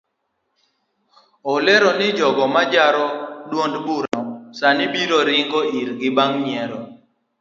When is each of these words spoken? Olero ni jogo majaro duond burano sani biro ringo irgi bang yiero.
Olero 1.53 1.89
ni 1.99 2.07
jogo 2.17 2.43
majaro 2.55 3.05
duond 3.49 3.75
burano 3.85 4.21
sani 4.59 4.85
biro 4.93 5.17
ringo 5.29 5.59
irgi 5.79 6.09
bang 6.17 6.35
yiero. 6.47 6.79